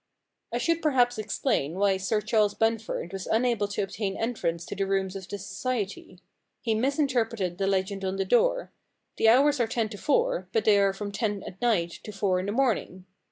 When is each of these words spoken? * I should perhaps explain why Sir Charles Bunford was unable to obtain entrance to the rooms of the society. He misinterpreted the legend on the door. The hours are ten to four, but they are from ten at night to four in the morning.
* 0.27 0.51
I 0.51 0.57
should 0.57 0.81
perhaps 0.81 1.19
explain 1.19 1.75
why 1.77 1.97
Sir 1.97 2.21
Charles 2.21 2.55
Bunford 2.55 3.13
was 3.13 3.27
unable 3.27 3.67
to 3.67 3.83
obtain 3.83 4.17
entrance 4.17 4.65
to 4.65 4.75
the 4.75 4.87
rooms 4.87 5.15
of 5.15 5.27
the 5.27 5.37
society. 5.37 6.17
He 6.59 6.73
misinterpreted 6.73 7.59
the 7.59 7.67
legend 7.67 8.03
on 8.03 8.15
the 8.15 8.25
door. 8.25 8.71
The 9.17 9.29
hours 9.29 9.59
are 9.59 9.67
ten 9.67 9.89
to 9.89 9.99
four, 9.99 10.49
but 10.53 10.65
they 10.65 10.79
are 10.79 10.91
from 10.91 11.11
ten 11.11 11.43
at 11.43 11.61
night 11.61 11.99
to 12.03 12.11
four 12.11 12.39
in 12.39 12.47
the 12.47 12.51
morning. 12.51 13.05